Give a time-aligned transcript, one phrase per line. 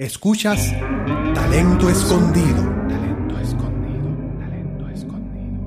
[0.00, 0.72] Escuchas
[1.34, 2.62] Talento Escondido.
[2.88, 4.08] Talento Escondido.
[4.38, 5.60] Talento Escondido.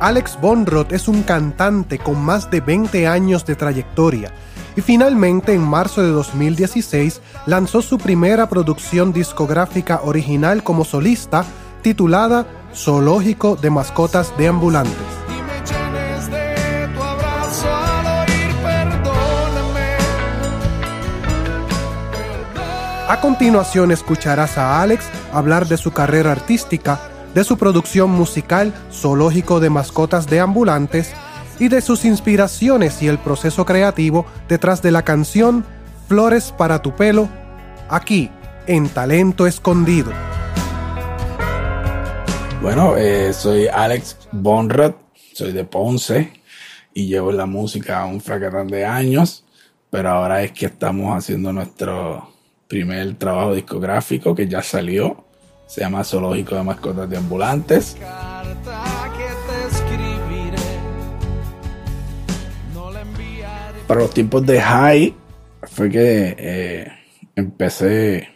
[0.00, 4.34] Alex Bonroth es un cantante con más de 20 años de trayectoria
[4.76, 11.46] y finalmente en marzo de 2016 lanzó su primera producción discográfica original como solista
[11.80, 15.23] titulada Zoológico de Mascotas de Ambulantes.
[23.06, 26.98] A continuación escucharás a Alex hablar de su carrera artística,
[27.34, 31.12] de su producción musical Zoológico de Mascotas de Ambulantes
[31.58, 35.66] y de sus inspiraciones y el proceso creativo detrás de la canción
[36.08, 37.28] Flores para tu pelo,
[37.90, 38.30] aquí
[38.66, 40.10] en Talento Escondido.
[42.62, 44.94] Bueno, eh, soy Alex Bonrad,
[45.34, 46.32] soy de Ponce
[46.94, 49.44] y llevo la música un fracatán de años,
[49.90, 52.33] pero ahora es que estamos haciendo nuestro
[52.68, 55.24] primer trabajo discográfico que ya salió.
[55.66, 57.96] Se llama Zoológico de Mascotas de Ambulantes.
[63.86, 65.14] Para los tiempos de high
[65.62, 66.88] fue que eh,
[67.34, 68.28] empecé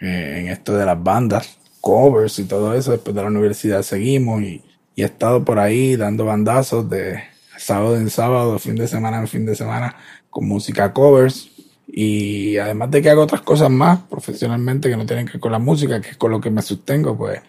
[0.00, 2.92] eh, en esto de las bandas, covers y todo eso.
[2.92, 4.62] Después de la universidad seguimos y,
[4.94, 7.22] y he estado por ahí dando bandazos de
[7.56, 9.96] sábado en sábado, fin de semana en fin de semana,
[10.30, 11.50] con música covers
[11.86, 15.52] y además de que hago otras cosas más profesionalmente que no tienen que ver con
[15.52, 17.40] la música, que es con lo que me sostengo, pues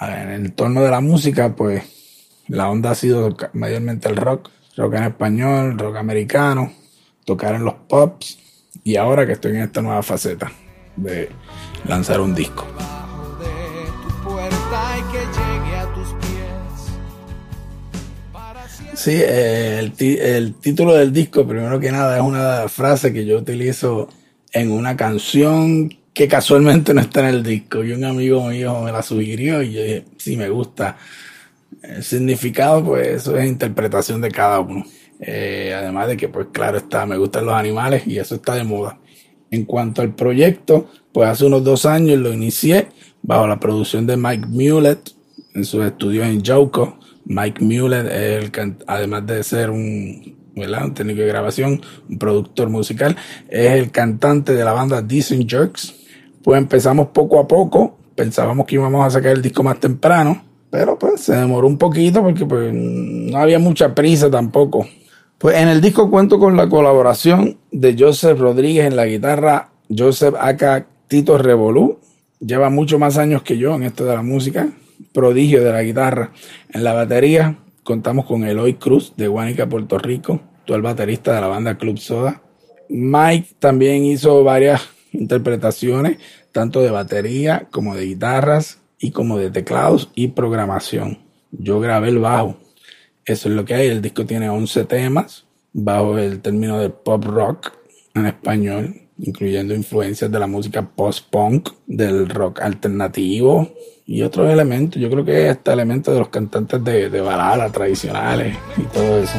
[0.00, 1.82] en el entorno de la música, pues
[2.48, 6.72] la onda ha sido mayormente el rock, rock en español, rock americano,
[7.24, 8.38] tocar en los pubs
[8.84, 10.50] y ahora que estoy en esta nueva faceta
[10.96, 11.30] de
[11.86, 12.66] lanzar un disco.
[18.94, 23.38] Sí, eh, el, el, título del disco, primero que nada, es una frase que yo
[23.38, 24.08] utilizo
[24.52, 27.82] en una canción que casualmente no está en el disco.
[27.82, 30.98] Y un amigo mío me la sugirió y yo dije, sí, me gusta.
[31.82, 34.84] El significado, pues eso es interpretación de cada uno.
[35.20, 38.64] Eh, además de que, pues claro está, me gustan los animales y eso está de
[38.64, 38.98] moda.
[39.50, 42.88] En cuanto al proyecto, pues hace unos dos años lo inicié
[43.22, 45.12] bajo la producción de Mike Mulet
[45.54, 48.50] en sus estudios en Joko Mike Mueller,
[48.86, 50.36] además de ser un,
[50.94, 53.16] técnico de grabación, un productor musical,
[53.48, 55.94] es el cantante de la banda Decent Jerks.
[56.42, 60.98] Pues empezamos poco a poco, pensábamos que íbamos a sacar el disco más temprano, pero
[60.98, 64.86] pues se demoró un poquito porque pues no había mucha prisa tampoco.
[65.38, 70.34] Pues en el disco cuento con la colaboración de Joseph Rodríguez en la guitarra, Joseph
[70.38, 71.98] Aka Tito Revolú,
[72.40, 74.68] lleva mucho más años que yo en esto de la música,
[75.12, 76.32] prodigio de la guitarra.
[76.72, 81.48] En la batería contamos con Eloy Cruz de Guanica, Puerto Rico, actual baterista de la
[81.48, 82.42] banda Club Soda.
[82.88, 86.18] Mike también hizo varias interpretaciones,
[86.52, 91.18] tanto de batería como de guitarras y como de teclados y programación.
[91.50, 92.56] Yo grabé el bajo.
[93.24, 93.88] Eso es lo que hay.
[93.88, 97.72] El disco tiene 11 temas bajo el término de pop rock
[98.14, 103.72] en español, incluyendo influencias de la música post-punk, del rock alternativo,
[104.12, 105.00] y otros elementos.
[105.00, 109.38] Yo creo que este elemento de los cantantes de, de balada tradicionales y todo eso.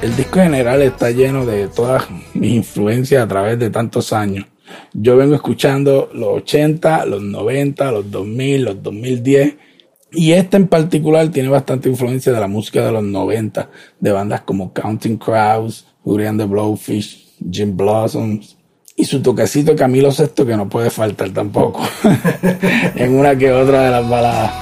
[0.00, 4.46] El disco general está lleno de todas mis influencias a través de tantos años.
[4.92, 9.56] Yo vengo escuchando los 80, los 90, los 2000, los 2010.
[10.12, 14.42] Y este en particular tiene bastante influencia de la música de los 90, de bandas
[14.42, 18.56] como Counting Crows, Julian the Blowfish, Jim Blossoms,
[18.96, 21.82] y su toquecito Camilo Sexto que no puede faltar tampoco
[22.94, 24.52] en una que otra de las baladas.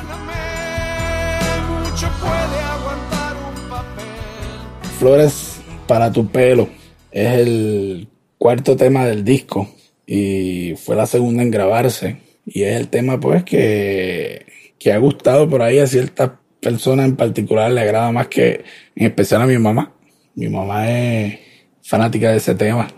[4.99, 6.69] Flores para tu pelo
[7.11, 9.69] es el cuarto tema del disco
[10.07, 14.47] y fue la segunda en grabarse y es el tema pues que,
[14.79, 18.65] que ha gustado por ahí a ciertas personas en particular le agrada más que
[18.95, 19.93] en especial a mi mamá.
[20.35, 21.39] Mi mamá es
[21.83, 22.89] fanática de ese tema.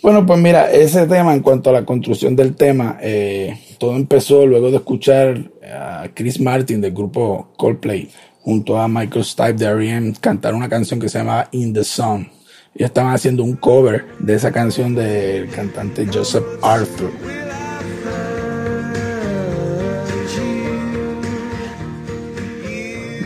[0.00, 4.46] Bueno, pues mira, ese tema, en cuanto a la construcción del tema, eh, todo empezó
[4.46, 8.08] luego de escuchar a Chris Martin del grupo Coldplay
[8.40, 10.12] junto a Michael Stipe de R.E.M.
[10.20, 12.30] cantar una canción que se llama In the Sun.
[12.76, 17.10] Ellos estaban haciendo un cover de esa canción del cantante Joseph Arthur.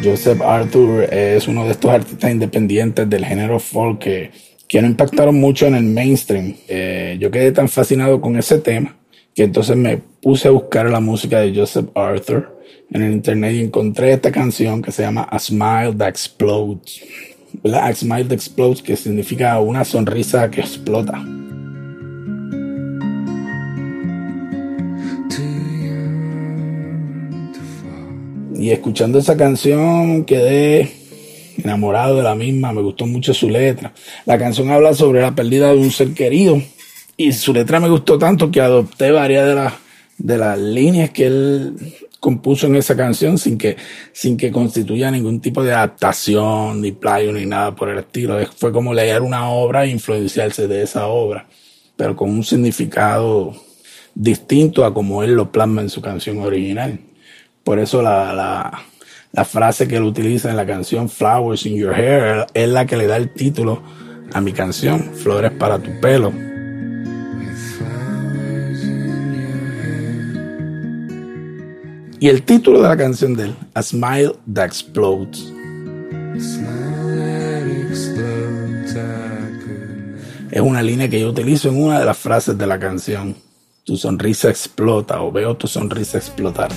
[0.02, 4.30] Joseph Arthur es uno de estos artistas independientes del género folk que
[4.72, 6.54] que no impactaron mucho en el mainstream.
[6.66, 8.96] Eh, yo quedé tan fascinado con ese tema
[9.34, 12.58] que entonces me puse a buscar la música de Joseph Arthur
[12.90, 17.02] en el internet y encontré esta canción que se llama A Smile That Explodes.
[17.70, 21.22] A Smile That Explodes, que significa una sonrisa que explota.
[28.54, 31.01] Y escuchando esa canción quedé
[31.58, 33.92] enamorado de la misma, me gustó mucho su letra.
[34.26, 36.60] La canción habla sobre la pérdida de un ser querido
[37.16, 39.72] y su letra me gustó tanto que adopté varias de las
[40.18, 41.74] de las líneas que él
[42.20, 43.76] compuso en esa canción sin que,
[44.12, 48.38] sin que constituya ningún tipo de adaptación, ni plagio, ni nada por el estilo.
[48.56, 51.46] Fue como leer una obra e influenciarse de esa obra,
[51.96, 53.52] pero con un significado
[54.14, 57.00] distinto a como él lo plasma en su canción original.
[57.64, 58.84] Por eso la, la,
[59.32, 62.96] la frase que él utiliza en la canción Flowers in Your Hair es la que
[62.96, 63.82] le da el título
[64.32, 66.32] a mi canción, Flores para tu pelo.
[72.20, 75.52] Y el título de la canción de él, A Smile That Explodes.
[80.50, 83.34] Es una línea que yo utilizo en una de las frases de la canción.
[83.84, 86.70] Tu sonrisa explota o veo tu sonrisa explotar.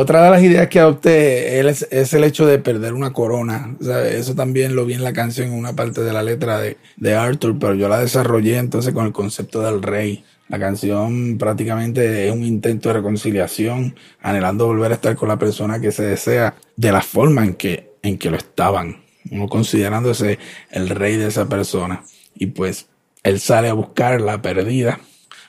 [0.00, 3.76] Otra de las ideas que adopté es, es el hecho de perder una corona.
[3.82, 7.14] Eso también lo vi en la canción, en una parte de la letra de, de
[7.14, 10.24] Arthur, pero yo la desarrollé entonces con el concepto del rey.
[10.48, 15.82] La canción prácticamente es un intento de reconciliación, anhelando volver a estar con la persona
[15.82, 20.38] que se desea de la forma en que, en que lo estaban, uno considerándose
[20.70, 22.04] el rey de esa persona.
[22.34, 22.86] Y pues
[23.22, 24.98] él sale a buscar la perdida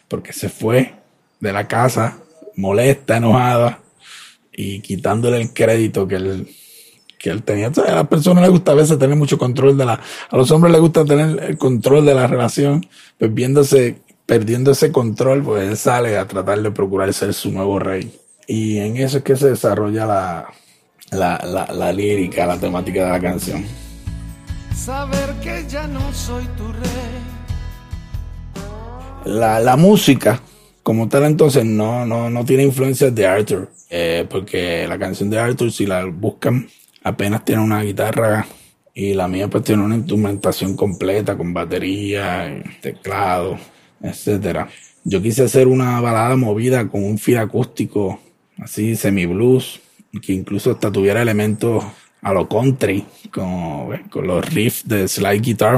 [0.09, 0.95] porque se fue
[1.39, 2.18] de la casa
[2.57, 3.80] molesta, enojada
[4.53, 6.48] y quitándole el crédito que él,
[7.18, 7.68] que él tenía.
[7.68, 10.00] a las personas les gusta a veces tener mucho control de la,
[10.30, 12.86] a los hombres les gusta tener el control de la relación,
[13.18, 17.80] pues viéndose perdiendo ese control, pues él sale a tratar de procurar ser su nuevo
[17.80, 18.18] rey.
[18.48, 20.48] Y en eso es que se desarrolla la,
[21.12, 23.65] la, la, lírica, la temática de la canción.
[24.75, 27.21] Saber que ya no soy tu rey.
[29.25, 30.42] La, la música,
[30.83, 33.69] como tal, entonces no, no, no tiene influencias de Arthur.
[33.89, 36.67] Eh, porque la canción de Arthur, si la buscan,
[37.03, 38.47] apenas tiene una guitarra
[38.93, 43.57] y la mía pues tiene una instrumentación completa con batería, teclado
[44.01, 44.67] etcétera.
[45.03, 48.19] Yo quise hacer una balada movida con un feel acústico,
[48.59, 49.81] así semi blues,
[50.21, 51.83] que incluso hasta tuviera elementos
[52.21, 55.77] a lo country, con, con los riffs de slide guitar.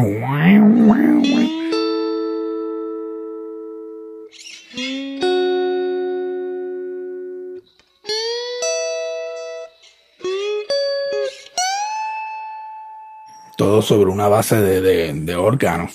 [13.57, 15.89] Todo sobre una base de, de, de órgano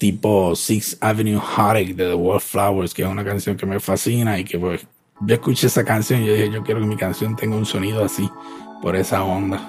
[0.00, 4.44] tipo Sixth Avenue Heartache de The Wallflowers, que es una canción que me fascina y
[4.44, 4.86] que pues,
[5.20, 8.02] yo escuché esa canción y yo dije, yo quiero que mi canción tenga un sonido
[8.02, 8.26] así,
[8.80, 9.60] por esa onda.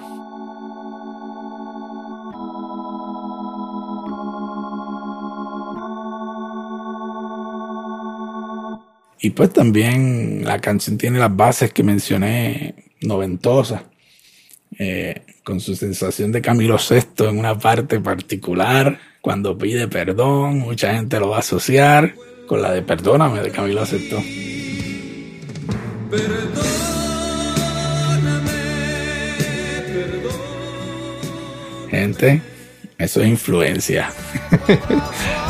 [9.20, 13.82] Y pues también la canción tiene las bases que mencioné noventosas,
[14.78, 20.94] eh, con su sensación de Camilo VI en una parte particular cuando pide perdón, mucha
[20.94, 22.14] gente lo va a asociar
[22.46, 24.20] con la de Perdóname de Camilo aceptó.
[31.88, 32.42] Gente,
[32.98, 34.10] eso es influencia.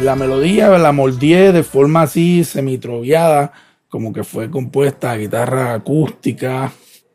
[0.00, 3.52] la melodía la moldeé de forma así semitroviada,
[3.88, 6.72] como que fue compuesta a guitarra acústica,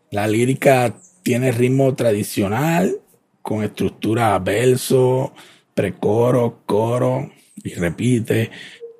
[0.09, 2.97] la lírica tiene ritmo tradicional,
[3.41, 5.33] con estructura verso,
[5.73, 7.31] precoro, coro
[7.63, 8.49] y repite.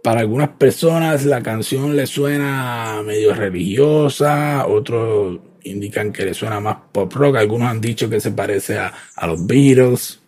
[0.04, 6.78] Para algunas personas la canción le suena medio religiosa, otros indican que le suena más
[6.92, 10.21] pop rock, algunos han dicho que se parece a, a los Beatles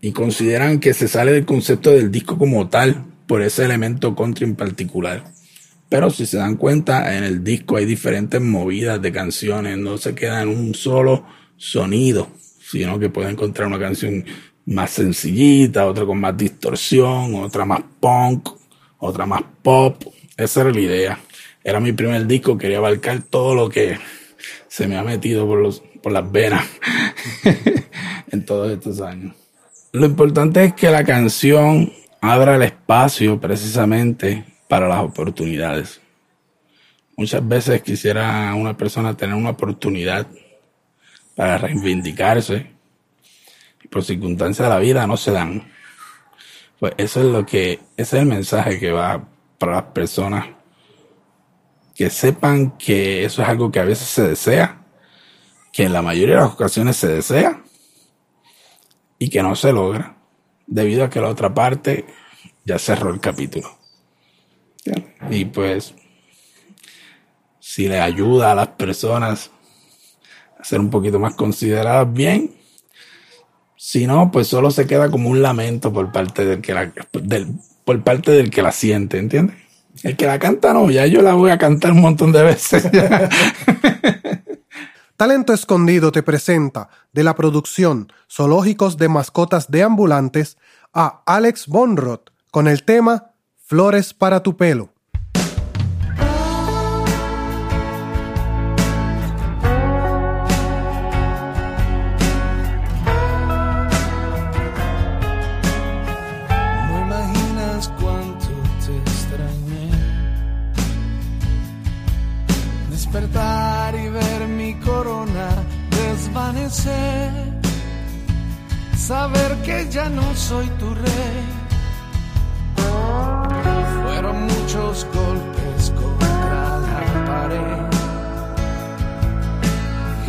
[0.00, 4.44] y consideran que se sale del concepto del disco como tal por ese elemento country
[4.44, 5.24] en particular.
[5.88, 10.14] Pero si se dan cuenta, en el disco hay diferentes movidas de canciones, no se
[10.14, 11.26] queda en un solo
[11.56, 12.28] sonido,
[12.60, 14.24] sino que puede encontrar una canción
[14.66, 18.48] más sencillita, otra con más distorsión, otra más punk,
[18.98, 20.02] otra más pop.
[20.36, 21.20] Esa era la idea.
[21.64, 23.98] Era mi primer disco, quería abarcar todo lo que
[24.68, 26.64] se me ha metido por, los, por las venas
[28.30, 29.39] en todos estos años.
[29.92, 36.00] Lo importante es que la canción abra el espacio precisamente para las oportunidades.
[37.16, 40.28] Muchas veces quisiera una persona tener una oportunidad
[41.34, 42.70] para reivindicarse.
[43.82, 45.72] Y por circunstancias de la vida no se dan.
[46.78, 49.26] Pues eso es lo que, ese es el mensaje que va
[49.58, 50.46] para las personas
[51.96, 54.84] que sepan que eso es algo que a veces se desea,
[55.72, 57.64] que en la mayoría de las ocasiones se desea
[59.20, 60.16] y que no se logra
[60.66, 62.06] debido a que la otra parte
[62.64, 63.78] ya cerró el capítulo.
[65.30, 65.94] Y pues,
[67.60, 69.50] si le ayuda a las personas
[70.58, 72.50] a ser un poquito más consideradas, bien.
[73.76, 76.92] Si no, pues solo se queda como un lamento por parte del que la,
[77.84, 79.56] por parte del que la siente, ¿entiendes?
[80.02, 82.88] El que la canta no, ya yo la voy a cantar un montón de veces.
[85.20, 90.56] Talento Escondido te presenta de la producción Zoológicos de Mascotas de Ambulantes
[90.94, 94.94] a Alex Bonroth con el tema Flores para tu pelo.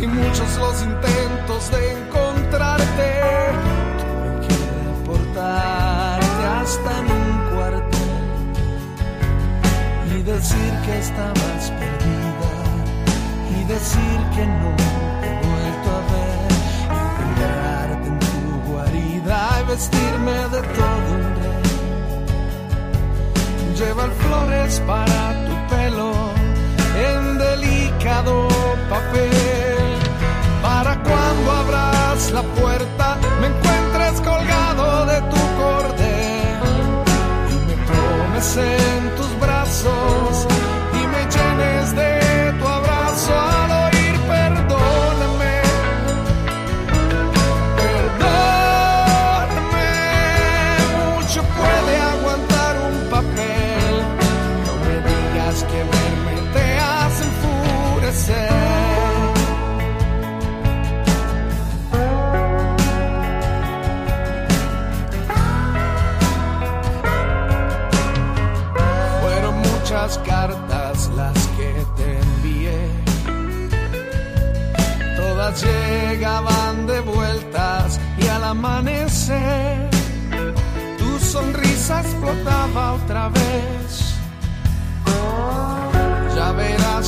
[0.02, 3.08] Y muchos los intentos de encontrarte.
[3.98, 4.56] Tuve que
[4.88, 8.20] reportarte hasta en un cuartel
[10.14, 12.52] y decir que estabas perdida
[13.50, 14.82] y decir que no
[19.72, 21.62] vestirme de todo un rey.
[23.78, 26.41] Llevar flores para tu pelo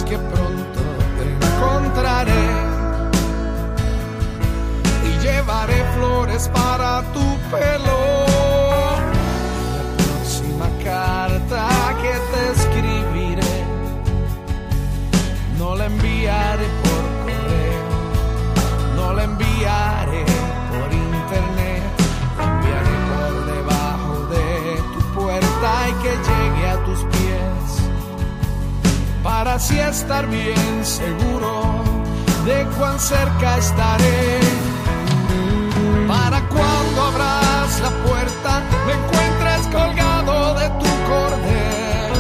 [0.03, 0.44] que
[29.37, 31.83] para así estar bien seguro
[32.47, 34.39] de cuán cerca estaré.
[36.07, 38.51] Para cuando abras la puerta,
[38.87, 42.13] me encuentres colgado de tu cordel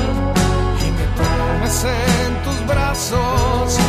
[0.84, 3.83] y me tomes en tus brazos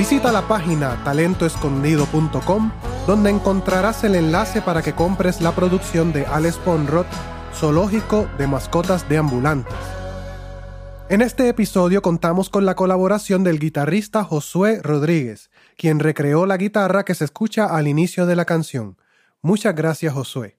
[0.00, 2.72] Visita la página talentoescondido.com
[3.06, 7.04] donde encontrarás el enlace para que compres la producción de Alex Ponrod,
[7.54, 9.74] Zoológico de Mascotas de Ambulantes.
[11.10, 17.04] En este episodio contamos con la colaboración del guitarrista Josué Rodríguez, quien recreó la guitarra
[17.04, 18.96] que se escucha al inicio de la canción.
[19.42, 20.56] Muchas gracias Josué.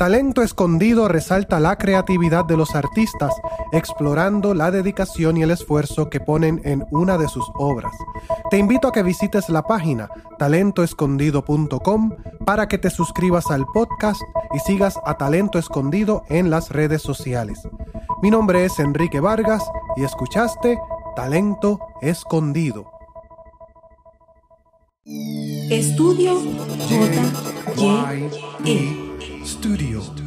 [0.00, 3.34] Talento Escondido resalta la creatividad de los artistas,
[3.70, 7.92] explorando la dedicación y el esfuerzo que ponen en una de sus obras.
[8.50, 12.16] Te invito a que visites la página talentoescondido.com
[12.46, 14.22] para que te suscribas al podcast
[14.54, 17.60] y sigas a Talento Escondido en las redes sociales.
[18.22, 19.62] Mi nombre es Enrique Vargas
[19.98, 20.78] y escuchaste
[21.14, 22.90] Talento Escondido.
[25.04, 26.40] Estudio
[26.88, 27.76] J.
[27.76, 28.14] J.
[28.64, 29.09] E.
[29.50, 30.19] Studio.